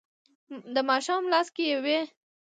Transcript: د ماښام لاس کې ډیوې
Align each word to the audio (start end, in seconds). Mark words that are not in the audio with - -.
د 0.73 0.75
ماښام 0.89 1.23
لاس 1.33 1.47
کې 1.55 1.63
ډیوې 1.69 1.99